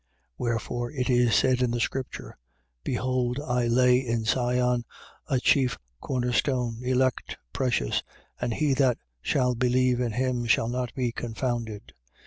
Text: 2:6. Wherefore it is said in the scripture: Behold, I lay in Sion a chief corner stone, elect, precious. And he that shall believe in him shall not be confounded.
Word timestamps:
2:6. 0.01 0.07
Wherefore 0.39 0.91
it 0.93 1.11
is 1.11 1.35
said 1.35 1.61
in 1.61 1.69
the 1.69 1.79
scripture: 1.79 2.35
Behold, 2.83 3.39
I 3.39 3.67
lay 3.67 3.99
in 3.99 4.23
Sion 4.23 4.83
a 5.27 5.39
chief 5.39 5.77
corner 5.99 6.31
stone, 6.31 6.81
elect, 6.83 7.37
precious. 7.53 8.01
And 8.39 8.55
he 8.55 8.73
that 8.73 8.97
shall 9.21 9.53
believe 9.53 9.99
in 9.99 10.13
him 10.13 10.45
shall 10.47 10.69
not 10.69 10.91
be 10.95 11.11
confounded. 11.11 11.93